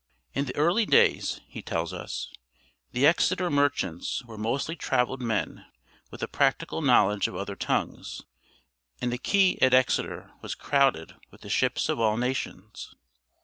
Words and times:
"In 0.33 0.45
the 0.45 0.55
early 0.55 0.87
days," 0.87 1.41
he 1.47 1.61
tells 1.61 1.93
us, 1.93 2.27
"the 2.91 3.05
Exeter 3.05 3.51
merchants 3.51 4.25
were 4.25 4.35
mostly 4.35 4.75
traveled 4.75 5.21
men 5.21 5.63
with 6.09 6.23
a 6.23 6.27
practical 6.27 6.81
knowledge 6.81 7.27
of 7.27 7.35
other 7.35 7.55
tongues, 7.55 8.23
and 8.99 9.11
the 9.13 9.19
quay 9.19 9.59
at 9.61 9.75
Exeter 9.75 10.31
was 10.41 10.55
crowded 10.55 11.17
with 11.29 11.41
the 11.41 11.49
ships 11.51 11.87
of 11.87 11.99
all 11.99 12.17
nations." 12.17 12.95